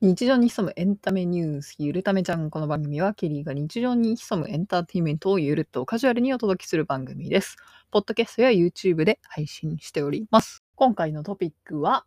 [0.00, 2.50] 日常に潜むエンタメニュース、ゆるためちゃん。
[2.50, 7.56] この番組は、ケリーが日常に潜むエンターテインメントをゆるっとカジュアルにお届けする番組です。
[7.90, 10.62] ポッドキャストや YouTube で配信しております。
[10.76, 12.04] 今回のトピックは、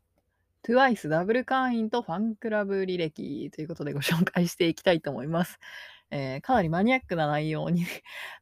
[0.64, 5.60] TWICE ダブル会員とファンクラブ履歴ということでご紹介していきたいと思います。
[6.12, 7.86] えーかなりマニアックな内容に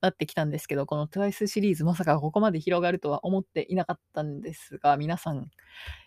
[0.01, 5.49] なってきたんですけど、この TWICE シリーズまさかここまで広がるとは思っていなかったんですが、皆さん、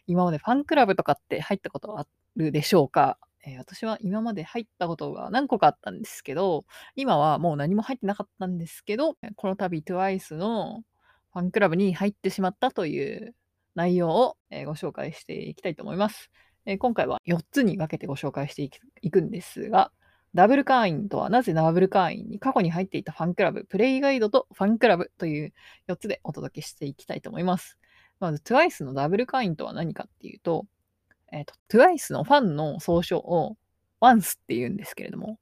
[0.07, 2.07] 今までファンクラブとかって入ったことあ
[2.37, 3.19] るでしょうか？
[3.63, 6.65] 私は今まで入ったことが何個かあったんですけど、
[6.97, 10.83] 今はもう何も入ってなかったんですけど、この度 TWICE の
[11.33, 13.35] ファンクラブに入ってしまったという
[13.77, 14.37] 内容を、
[14.67, 16.31] ご紹介していきたいと思います。
[16.79, 18.69] 今回は4つに分けてご紹介して
[19.01, 19.93] いくんですが、
[20.35, 25.53] ダブル会員とはなぜダブル会員に過去に入っていたファンクラブ、プレイガイドとファンクラブという
[25.89, 27.79] 4つでお届けしていきたいと思います。
[28.19, 30.67] まず TWICE のダブル会員とは何かっていうと、
[31.33, 33.57] えっ、と、TWICE のファンの総称を
[34.03, 35.39] ONCE って言うんですけれども、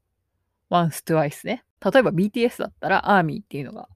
[0.68, 1.64] ONCE TWICE ね。
[1.82, 3.88] 例えば BTS だったら ARMY っていうのが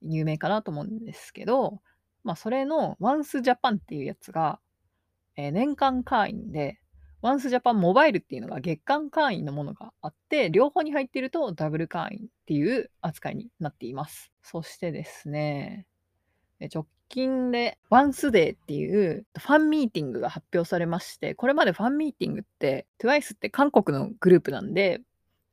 [0.00, 1.80] 有名かなと思うんですけど、
[2.22, 4.60] まあそれの ONCE Japan っていうやつが、
[5.36, 6.78] えー年間会員で、
[7.22, 14.30] ONCE Japan モバイルっていうのが月間会員のものがあって、両方に入っているとダブル会員っていう扱いになっています。
[14.42, 15.86] そしてですね、
[16.72, 25.00] 直近でワンスデーっていうファンミーティングが発表されまして、これまでファンミーティングって TWICE って韓国のグループなんで、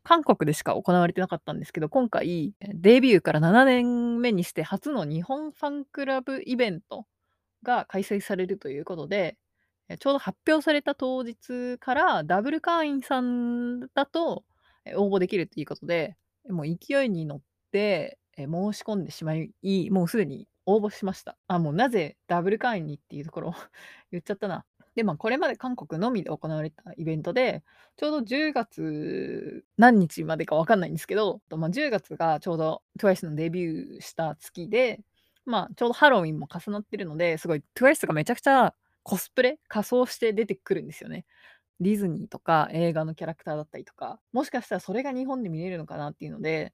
[0.03, 7.06] 韓国でしか行われてなかったんですけど、今回デビューから7年目にして初の日本ファンクラブイベント
[7.62, 9.38] が開催されるということで、
[10.00, 14.46] ちょうど発表された当日からダブル会員さんだと
[14.96, 16.16] 応募できるということで、
[16.50, 19.52] もう勢いに乗って申し込んでしまい、
[19.92, 21.38] もうすでに応募しました。
[21.48, 23.54] あ、もうなぜダブル会員にっていうところを
[24.12, 24.66] 言っちゃったな。
[24.95, 27.64] で、まあこれまで韓国のみで行われたイベントで、
[27.95, 35.02] ちょうど10月何日までかわかんないんですけど、まあ、10月がちょうど TWICE のデビューした月で、
[35.45, 41.25] まあちょうどハロウィンも重なってるので、すごい TWICE がめちゃくちゃコスプレ仮装して出てくるんですよね。
[41.80, 46.74] ディズニーとか映画のキャラクターだったりとか、もしかしたらそれが日本で見れるのかなっていうので、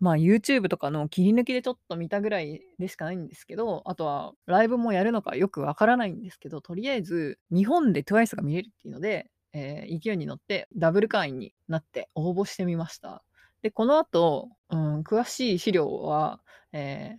[0.00, 13.22] まあ YouTube とかの切り抜きでちょっと見たぐらいでしかないんですけど、あとはライブもやるのかよくわからないんですけど、とりあえず日本で TWICE が見れるっていうので、えー勢いに乗ってダブル会員になって応募してみました。
[13.62, 16.40] で、この後、うん、詳しい資料は、
[16.72, 17.16] え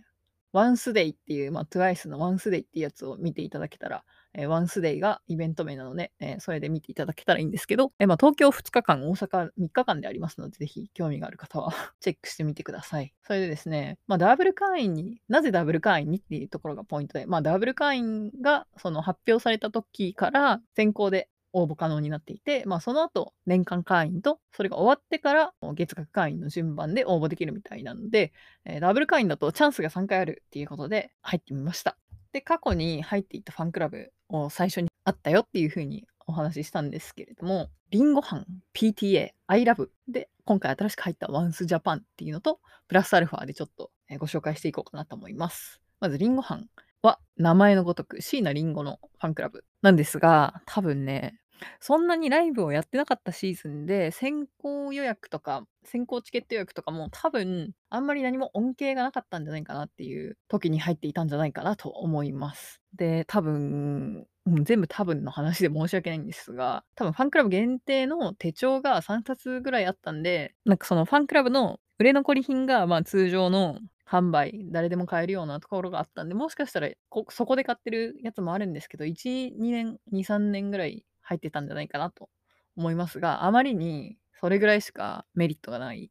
[0.52, 4.04] ワンスデイっていう、まあ、TWICE のワンスデイっていうやつを見ていただけたら、
[4.38, 13.12] えワンスデイがイベント名なので、えそれで見ていただけたらいいんですけど、えまあ、東京2日間、大阪3日間でありますので、ぜひ興味がある方は チェックしてみてください。
[13.24, 28.32] それでですね、まあ、ダブル会員に、なぜダブル会員にっていうところがポイントで、まあ、ダブル会員がその発表された時から先行で応募可能になっていて、まあ、その後年間会員とそれが終わってから月額会員の順番で応募できるみたいなので、
[28.64, 31.96] えーダブル会員だとチャンスが3回あるっていうことで入ってみました。
[32.32, 34.12] で、過去に入っていたファンクラブ
[34.50, 45.80] 最初にあったよっていうふうにお話ししたんですけれども、リンゴ班、PTA、ILOVE で今回新しく入った Once Japan っていうのと、プラスアルファでちょっとご紹介していこうかなと思います。
[46.00, 46.66] まずリンゴ班
[47.02, 51.40] は名前のごとく椎名林檎のファンクラブなんですが、多分ね、
[51.80, 62.80] そんなにライブをやってなかったシーズンで、先行予約とか、先行チケット予約とかも多分、あんまり何も恩恵がなかったんじゃないかなっていう時に入っていたんじゃないかなと思います。
[62.94, 64.26] で、多分、
[64.64, 76.88] 全部多分の話で申し訳ないんですが、多分ファンクラブ限定の手帳が3冊ぐらいあったんで、なんかそのファンクラブの売れ残り品がまあ通常の販売、誰でも買えるようなところがあったんで、もしかしたら
[77.28, 82.30] そこで買ってるやつもあるんですけど、1、2年、2、3年ぐらい入ってたんじゃないかなと
[82.76, 86.10] 思いますが、あまりにそれぐらいしかメリットがない。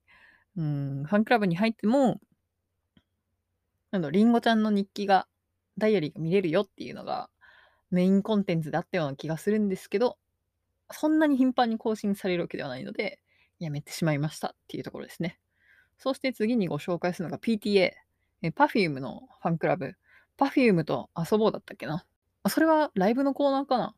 [0.56, 2.20] うん、ファンクラブに入っても、
[3.92, 5.28] なんだ、りんごちゃんの日記が、
[5.78, 7.30] ダイアリーが見れるよっていうのが
[7.92, 10.18] メインコンテンツであったような気がするんですけど、
[10.92, 13.20] そんなに頻繁に更新されるわけではないので、
[13.60, 15.40] やめてしまいましたっていうところですね。
[15.98, 17.92] そして次にご紹介するのが PTA、
[18.44, 19.96] Perfume のファンクラブ。
[20.38, 22.06] Perfume と遊ぼうだったっけな。
[22.50, 23.96] それはライブのコーナーかな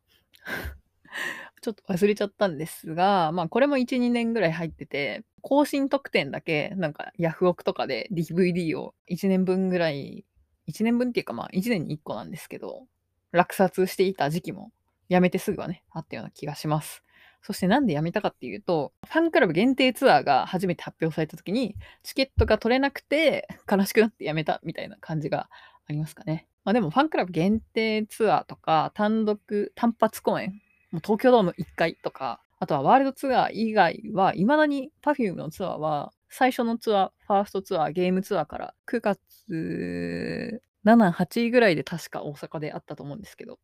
[1.62, 10.24] ちょっと忘れちゃったんですが、まあこれも1、2年ぐらい入ってて、更新特典だけ、なんかヤフオクとかで DVD を1年分ぐらい、
[10.68, 12.86] 1年分っていうかまあ1年に1個なんですけど、
[13.32, 14.72] 落札していた時期も
[15.08, 17.02] やめてすぐはね、あったような気がします。
[17.42, 25.48] そしてなんでやめたかっていうと、ファンクラブ限定ツアーが初めて発表された時に、チケットが取れなくて 悲しくなってやめたみたいな感じが
[25.86, 26.46] ありますかね。
[26.64, 30.60] まあでもファンクラブ限定ツアーとか、単独、単発公演、
[30.90, 43.58] もう東京ドーム1回とか、あとはワールドツアー以外は、未だに Perfume のツアーは、最初のツアー、ファーストツアー、ゲームツアーから9月7、8ぐらいで確か大阪であったと思うんですけど、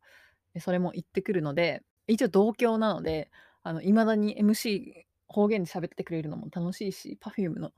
[0.59, 3.29] それも行ってくるので、一応同郷なので、
[3.63, 7.71] あの、未だに MC 方言で喋ってくれるのも楽しいし、Perfume の、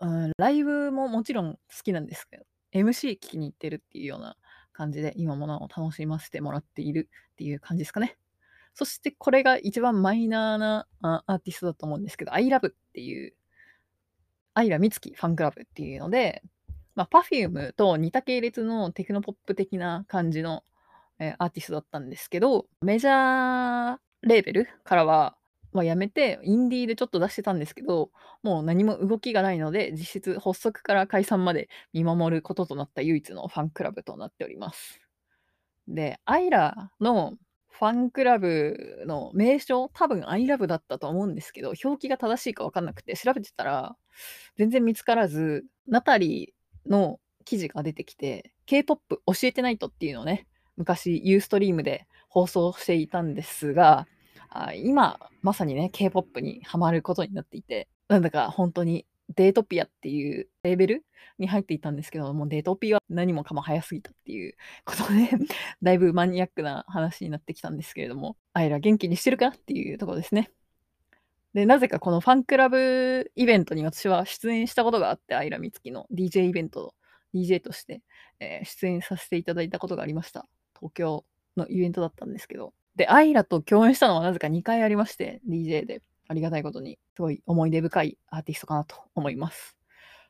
[0.00, 4.36] うん、ライブももちろん好きなんですけど、MC 聞きに行ってるっていうような
[4.72, 8.18] 感じで、今もなお楽しませてもらっているっていう感じですかね。
[8.74, 10.86] そしてこれが一番マイナーな
[11.26, 13.34] アーティストだと思うんですけど、ILOVE っていう、
[14.54, 16.42] アイラミツキファンクラブっていうので、
[16.96, 20.64] まあ、Perfume と似た系列のテクノポップ的な感じの、
[21.20, 25.36] えー、アーティストだったんですけど、メジャーレーベルからは、
[25.72, 28.10] まあ、やめて、インディーでちょっと出してたんですけど、
[28.42, 35.00] もう何も動きがないので、実質発足から解散まで見守ることとなった唯一のファンクラブとなっております。
[35.86, 37.34] で、アイラの
[37.70, 43.96] ファンクラブの名称、多分 ILOVE だったと思うんですけど、表記が正しいか分かんなくて、調べてたら、
[44.56, 54.06] 全然見つからず、ナタリーの記事が出てきて、K-POP 教えてないとっていうのをね、昔ユーストリームで放送していたんですが、
[54.50, 61.04] あ今、まさにね、K-POP にハマることになっていて、なんだか本当にデートピアっていうレーベル
[61.38, 64.54] に入っていたんですけども、デートピアは何もかも早すぎたっていう
[64.84, 65.30] ことで
[65.82, 70.50] だいぶマニアックな話になってきたんですけれども、あいら元気にしてるかなっていうところですね。
[71.54, 76.94] で、なぜかこのファンクラブイベントに私は出演したことがあって、アイラミツキの DJ イベント、
[77.34, 78.02] DJ として、
[78.40, 80.46] えー、出演させていただいたことがありました。
[80.78, 81.24] 東京
[81.56, 82.74] のイベントだったんですけど。
[82.96, 86.02] で、アイラと共演したのはなぜか2回ありまして、DJ で。
[86.28, 89.76] ありがたいことに、すごい思い出深いアーティストかなと思います。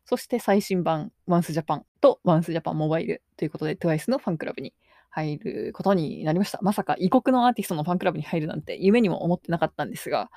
[0.05, 4.73] そして最新版、ワンスジャパンとワンスジャパンモバイルということで、TWICE のファンクラブに
[5.11, 6.61] 入ることになりました。
[6.63, 10.31] まさか異国のアーティストのファンクラブに入るなんて夢にも思ってなかったんですが、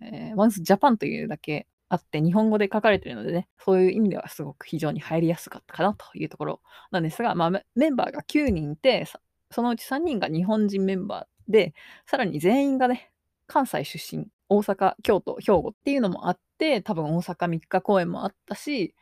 [0.00, 6.60] えー、ワンスジャパンというだけあって日本語で書かれているのでね、そういう意味ではすごく非常に入りやすかったかなというところ
[6.90, 9.06] なんですが、まあ、メンバーが9人いて、
[9.50, 11.74] そのうち3人が日本人メンバーで、
[12.06, 13.10] さらに全員がね、
[13.46, 18.94] 関西出身大阪、京都、兵庫っていうのもあって、多分大阪3日公演もあったし、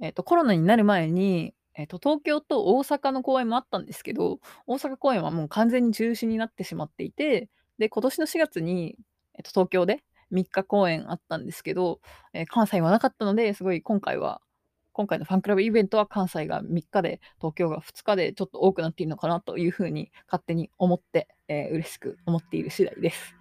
[0.00, 7.48] え、ー、と、コロナになる前に、え、ー、と、東京と大阪の公演もあったんですけど、大阪公演はもう完全に中止になってしまっていて、
[7.78, 8.96] で、今年の4月に、
[9.34, 10.02] え、ー、と、東京で
[10.32, 12.00] 3日公演あったんですけど、
[12.32, 14.40] え関西はなかったので、すごい今回は、
[14.92, 23.39] 今回のファンクラブイベントは関西が3日で、東京が2日でちょっと多くなっているのかなというふうに勝手に思って、えー、嬉しく思っている次第です。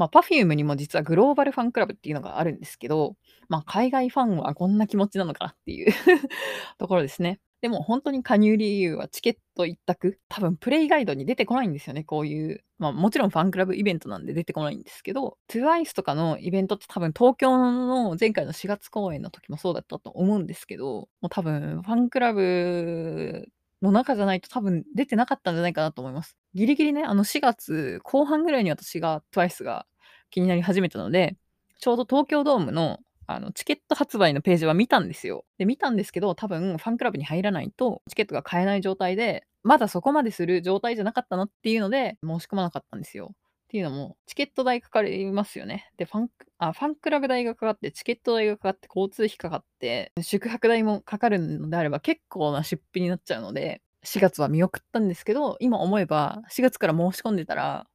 [0.00, 3.16] まあ、Perfume にも実はグローバルファンクラブっていうのがあるんですけど、
[3.50, 5.92] まあ、海外ファンはこんな気持ちなのかなっていう
[6.78, 7.38] ところですね。
[7.60, 10.18] でも本当に加入理由はチケット一択。
[10.30, 12.64] 多分プレイガイドに出てこないんですよね、こういう。
[12.78, 23.46] まあもちろんファンクラブイベントなんで出てこないんですけど、TWICE とかのイベントって多分東京の前回の4月公演の時もそうだったと思うんですけど、もう多分ファンクラブ
[23.82, 26.36] の中じゃないと多分出てなかったんじゃないかなと思います。
[26.54, 29.86] ギリギリね、あの4月後半ぐらいに私が TWICE が
[30.30, 31.36] 気になり始めたので、
[31.78, 35.44] ちょうど東京ドームのあのチケット発売のページは見たんですよ。
[35.56, 43.32] で、見たんですけど、多分ファンクラブに入らないとチケットが買えない状態で、まだそこまでする状態じゃなかったのっていうので、申し込まなかったんですよ。
[43.32, 43.36] っ
[43.68, 45.92] ていうのも、チケット代かかりますよね。
[45.96, 46.28] で、ファン
[46.58, 57.86] あファンクラブ代がかかって、チケット代がかかって、交通費かかって、宿泊代もかかるのであれば結構な出費になっちゃうので、4月は見送ったんですけど、今思えば4月から申し込んでたら、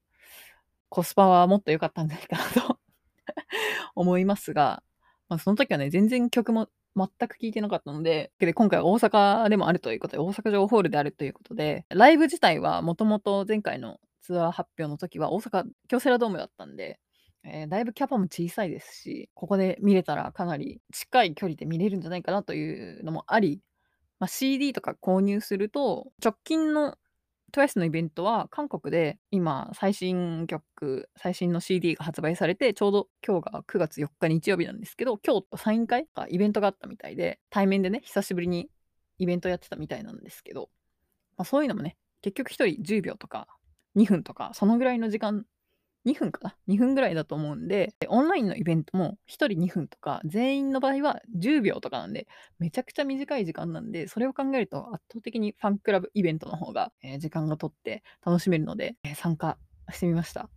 [0.89, 2.79] コスパはもっと良かったんじゃないかなと
[3.95, 4.83] 思いますが、
[5.29, 16.99] まあ、その時はね、全然曲も全く聴いてなかったので、で今回大阪でもあるということで、大阪城ホールであるということで、ライブ自体はもともと前回のツアー発表の時は大阪京セラドームだったんで、
[17.43, 23.61] えー、だいぶキャパも小さいですし、ここで見れたらかなり近い距離で見れるんじゃないかなというのもあり、
[24.19, 26.95] まあ、CD とか購入すると、直近の
[27.55, 38.69] TWICE のイベントは韓国で今最新曲、最新の CD が発売されて、ちょうど今日が9月4日日曜日なんですけど、今日サイン会かイベントがあったみたいで、対面でね、久しぶりに
[39.19, 40.69] イベントやってたみたいなんですけど、
[41.37, 43.47] まあ、そういうのもね、結局1人10秒とか
[43.95, 45.45] 2分とか、そのぐらいの時間
[46.05, 52.27] 2分かな ?2 分ぐらいだと思うんで、オンラインのイベントも1人2分とか、全員の場合は10秒とかなんで、
[52.59, 59.57] めちゃくちゃ短い時間なんで、それを考えると圧倒的にファンクラブイベントの方が、えー、時間がとって楽しめるので、えー、参加
[59.91, 60.49] してみました。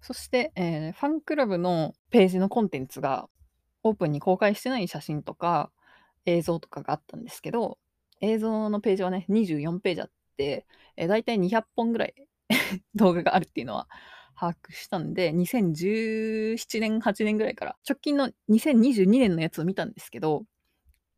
[0.00, 3.28] そして、えー、ファンクラブのページのコンテンツが
[3.82, 5.70] オープンに公開してない写真とか
[6.26, 7.78] 映像とかがあったんですけど、
[8.20, 12.14] 映像のページはね、24ページあって、えー、大体200本ぐらい
[12.94, 13.88] 動画があるっていうのは
[14.34, 20.44] 把握したんで、2017年、8年ぐらいから、直近の2022年のやつを見たんですけど、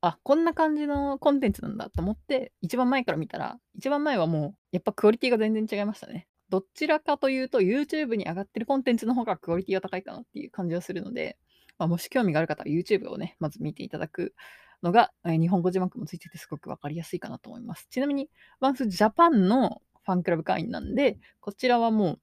[0.00, 6.28] あ、こんな感じのコンテンツなんだと思って、一番前から見たら、一番前はもう、やっぱクオリティが全然違いましたね。
[6.48, 11.38] どちらかというと、YouTube に上がってるコンテンツの方がクオリティが高いかなっていう感じがするので、
[11.78, 14.34] まあ、もし興味がある方は YouTube をね、まず見ていただく
[14.82, 17.86] のが、えー日本語字幕もついててすごくわかりやすいかなと思います。
[17.90, 18.30] ちなみに、
[18.60, 22.20] ワンスジャパンのファンクラブ会員なんで、こちらはもう、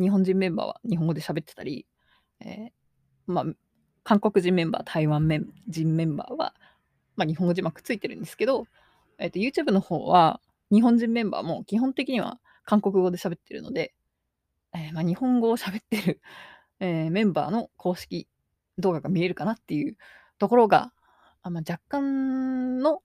[0.00, 1.86] 日本人メンバーは日本語で喋ってたり、
[2.40, 2.70] えー
[3.26, 3.44] まあ、
[4.02, 5.28] 韓国人メンバー、台湾
[5.68, 6.54] 人メンバーは、
[7.16, 8.66] まあ、日本語字幕ついてるんですけど、
[9.18, 10.40] えーと、YouTube の方は、
[10.72, 13.94] 日本人メンバーも基本的には韓国語で喋ってるので、
[14.74, 16.20] えーまあ、日本語を喋ってる、
[16.80, 18.26] えーメンバーの公式
[18.78, 19.96] 動画が見れるかなっていう
[20.38, 20.92] ところが、
[21.42, 23.02] あまあ、若干の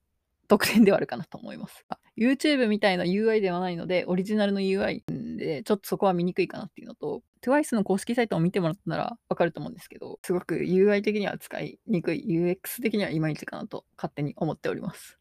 [0.48, 1.84] 特典ではあるかなと思います。
[2.16, 5.02] YouTube みたいな UI ではないので、オリジナルの UI
[5.36, 15.18] で、ちょっとそこは見にくいかなっていうのと、TWICE の公式サイトを見てもらったならわかると思うんですけど、すごく UI 的には使いにくい、UX 的にはいまいちかなと勝手に思っております。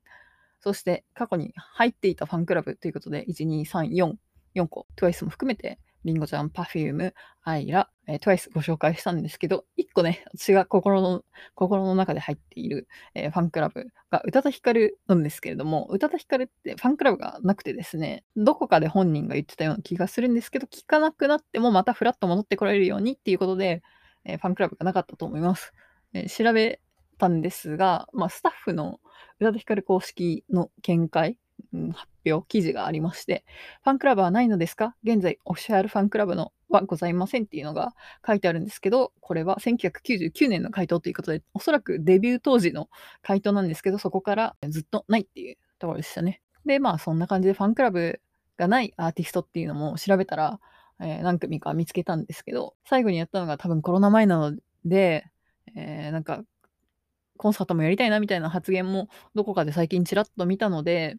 [0.61, 4.13] そして、過去に入っていたファンクラブということで、1、2、3、4、
[4.55, 11.23] 4個、TWICE も含めてりんごちゃん、Perfume、アイラ、えー、TWICE ご紹介したんですけど、一個ね、私が心の、
[11.55, 23.81] 心の中で入っている、えー、ファンクラブが宇多田ヒカルなんですけれども、宇多田ヒカルってファンクラブがなくてですね、どこかで本人が言ってたような気がするんですけど、聞かなくなってもまたフラッと戻ってこられるようにっていうことで、
[24.23, 25.73] えー、ファンクラブがなかったと思います。
[26.13, 26.79] え調べ
[27.17, 28.99] たんですが、まあ、スタッフの
[29.39, 31.37] 宇多田ヒカル公式の見解
[31.93, 33.45] 発表、記事がありまして、
[33.83, 37.93] ファンクラブはないのですか現在、オフィシャルファンクラブのはございませんっていうのが
[38.25, 42.89] 書いてあるんですけど、これは1999年の回答ということで、おそらくデビュー当時の
[43.21, 46.41] 回答なんですけど、そこからずっとないっていうところでしたね。
[46.65, 48.19] で、まあそんな感じでファンクラブ
[48.57, 50.59] がないアーティストっていうのも調べたら、
[50.99, 55.25] えー、何組か見つけたんですけど、最後にやったのが多分コロナ前なので、
[55.75, 56.43] えー、なんか
[57.37, 61.17] コンサートもやりたいなみたいな発言もどこかで最近ちらっと見たので、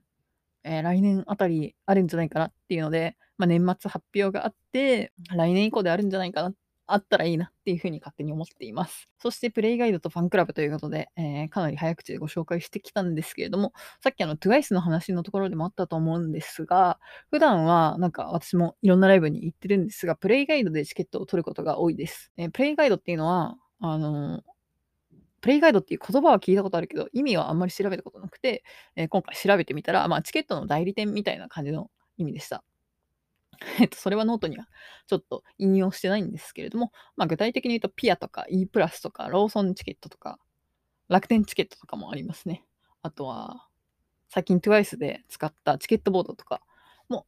[0.66, 6.52] えー、来年あたりあるんじゃないかなっていうので、まあ、年末発表があって、来年以降であるんじゃないかな、
[6.86, 9.08] あったらいいなっていうふうに勝手に思っています。
[9.18, 16.98] そしてプレイガイドとファンクラブということで、えー、かなり早口でご紹介してきたんですけれども、さっきあの TWICE の話のところでもあったと思うんですが、
[17.30, 22.32] 普段はなんか私もいろんなライブに行ってるんですが、プレイガイドでチケットを取ることが多いです。
[22.36, 24.55] えー、プレイガイドっていうのは、あのー
[25.40, 28.64] プレイガイドっていう言葉は聞いたことあるけど、意味はあんまり調べたことなくて、
[28.96, 32.64] えー、今回調べてみたら、まあ、チケットの代理店みたいな感じの意味でした。
[33.80, 34.68] えっと、それはノートには
[35.06, 40.38] ちょっと引用してないんですけれども、まあ、具体的に言うと、ピアとか E プラスとか、ローソンチケットとか、
[41.08, 42.64] 楽天チケットとかもありますね。
[43.02, 43.68] あとは、
[44.28, 46.62] 最近 TWICE で使ったチケットボードとか
[47.08, 47.26] も、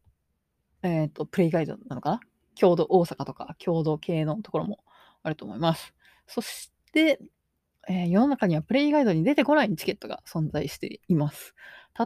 [0.83, 2.21] えっ、ー、と、プレイガイドなのかな？
[2.55, 4.85] 郷土大阪とか、郷土系のところも
[5.23, 5.95] あると思います。
[6.27, 7.21] そして、
[7.89, 11.55] えー、世の中にはプレイガイドに出てこないチケットが存在しています。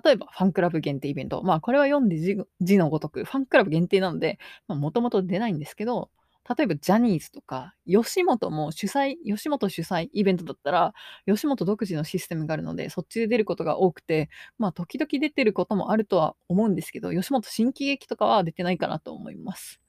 [0.04, 1.42] 例えば、ファンクラブ限定イベント。
[1.42, 2.16] まあ、これは読んで
[2.60, 6.10] 字のごとく、ファンクラブ限定なので、もともと出ないんですけど、
[6.56, 10.94] 例えば、ジャニーズとか、吉本も主催、吉本主催イベントだったら、
[11.26, 19.80] 吉本独自のシステムがあるので、そっちで出ることが多くて、まあ、時々出てることもあるとは思うんですけど、吉本新喜劇とかは出てないかなと思います。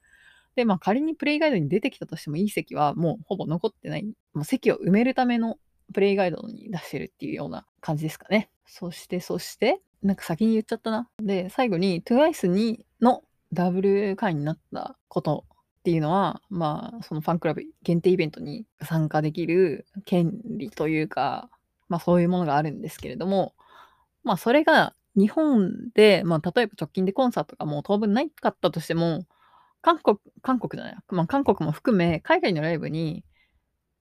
[0.54, 4.06] で、まあ、仮にプレイガイドに出てきたとしても、いい席はもうほぼ残ってない。
[4.32, 5.58] まあ、席を埋めるための
[5.92, 8.50] プレイガイドに出してるっていうような感じですかね。
[8.66, 11.08] そして、そして、なんか先に言っちゃったな。
[11.22, 13.22] で、最後に TWICE にの
[13.52, 15.44] ダブル会員になったこと
[15.80, 21.50] っていうのは、まあ、そのファンクラブ限定イベントに参加できる権利というか、
[21.88, 23.54] まあそういうものがあるんですけれども、
[24.22, 29.26] まあそれが日本で、まあ例えば直近でコンサートがもう当分ないかったとしても、
[29.82, 33.24] 韓国、韓国じゃない、まあ韓国も含め海外のライブに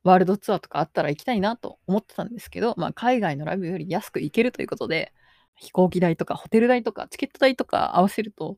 [0.04, 5.14] ワールドツアーとかあったら行きたいなと思ってたんですけど、まあ、海外のライブより安く行けるということで、
[5.56, 8.58] 飛行機代とかホテル代とかチケット代とか合わせると、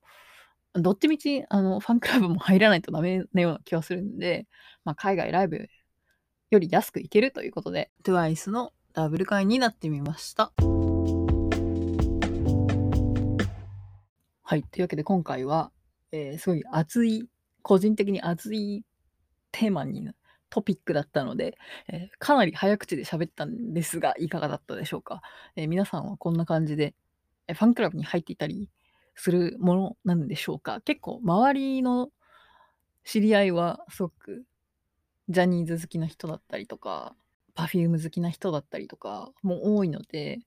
[0.73, 4.47] どっちみちあのファンクラブも入らないとダメなような気はするんで、
[4.83, 5.69] まあ、海外ライブ
[6.49, 10.51] より安く行けるということで、TWICE のダブル会になってみました。
[14.47, 14.63] はい。
[14.63, 15.71] というわけで今回は、
[16.11, 17.27] えー、すごい熱い、
[17.61, 18.83] 個人的に熱い
[19.51, 20.07] テーマに
[20.49, 25.21] トピックだったので、えー、かなり早口で喋ったんですが、いかがだったでしょうか？
[25.55, 26.93] えー、皆さんはこんな感じで、
[27.47, 28.69] えファンクラブに入っていたり
[29.15, 30.81] するものなんでしょうか？
[30.81, 32.09] 結構周りの
[33.03, 34.45] 知り合いはすごく
[35.29, 37.15] ジャニーズ好きな人だったりとか、
[37.55, 40.39] Perfume 好きな人だったりとかも多いので、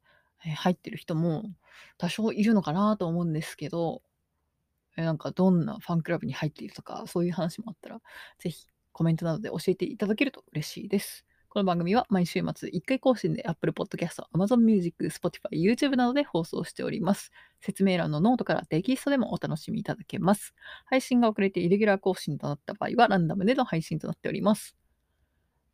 [0.44, 1.44] え入ってる人も
[1.96, 4.02] 多少いるのかなと思うんですけど、
[4.96, 8.00] えなんかどんなファンクラブに入っているとか、そういう話もあったら、
[8.38, 8.66] ぜひ
[8.98, 11.24] コメントなどで教えていただけると嬉しいです。
[11.48, 17.30] この番組は毎週末1回更新で Apple Podcast、Amazon Music、Spotify、YouTube などで放送しております。
[17.60, 20.52] 説明欄のノートからテキストでもお楽しみいただけます。
[20.86, 24.74] 配信が遅れてイレギュラー更新となった場合はランダムでの配信となっております。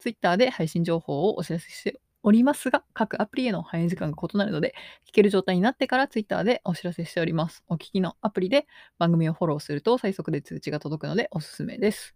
[0.01, 4.75] Twitter で配信情報をお知らせしておりますが、各アプリへの反映時間が異なるので、
[5.09, 7.65] 聞ける状態になってから Twitter でお知らせしております。
[7.69, 8.67] お聞きのアプリで
[8.99, 12.15] 番組をフォローすると最速で通知が届くのでおすすめです。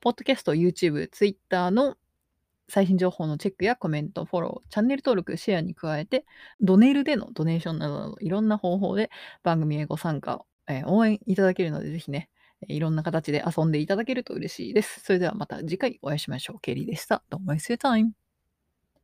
[0.00, 1.96] ポッドキャスト、YouTube、Twitter の
[2.68, 6.24] 最新情報のチェックやコメント、フォロー、チャンネル登録、シェアに加えて、
[6.60, 9.10] ドネルでのドネーションなどなどいろんな方法で
[9.42, 12.28] 番組へご参加、えー応援いただけるので、ぜひね、
[12.62, 15.00] えーいろんな形で遊んでいただけると嬉しいです。
[15.00, 16.60] それではまた次回お会いしましょう。
[16.60, 17.22] ケリーでした。
[17.30, 18.27] Don't waste your time.